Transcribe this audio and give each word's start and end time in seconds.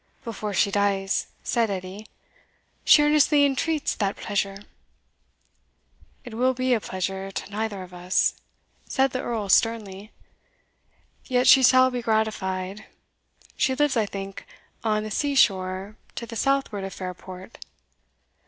"Before 0.23 0.51
she 0.51 0.71
dies," 0.71 1.27
said 1.43 1.69
Edie, 1.69 2.07
"she 2.83 3.03
earnestly 3.03 3.45
entreats 3.45 3.93
that 3.93 4.15
pleasure." 4.15 4.63
"It 6.25 6.33
will 6.33 6.55
be 6.55 6.73
a 6.73 6.79
pleasure 6.81 7.29
to 7.29 7.51
neither 7.51 7.83
of 7.83 7.93
us," 7.93 8.33
said 8.89 9.11
the 9.11 9.21
Earl, 9.21 9.47
sternly, 9.47 10.11
"yet 11.25 11.45
she 11.45 11.61
shall 11.61 11.91
be 11.91 12.01
gratified. 12.01 12.85
She 13.55 13.75
lives, 13.75 13.95
I 13.95 14.07
think, 14.07 14.47
on 14.83 15.03
the 15.03 15.11
sea 15.11 15.35
shore 15.35 15.97
to 16.15 16.25
the 16.25 16.35
southward 16.35 16.83
of 16.83 16.95
Fairport?" 16.95 17.59